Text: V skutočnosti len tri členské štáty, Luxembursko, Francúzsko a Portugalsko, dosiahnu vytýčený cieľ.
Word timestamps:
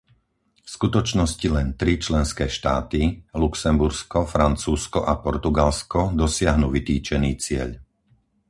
V 0.57 0.65
skutočnosti 0.75 1.45
len 1.55 1.67
tri 1.79 1.93
členské 2.07 2.45
štáty, 2.57 3.01
Luxembursko, 3.43 4.19
Francúzsko 4.33 4.99
a 5.05 5.13
Portugalsko, 5.25 5.99
dosiahnu 6.23 6.67
vytýčený 6.75 7.31
cieľ. 7.43 7.69